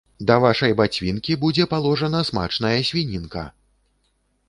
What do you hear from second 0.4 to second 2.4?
вашай бацвінкі будзе паложана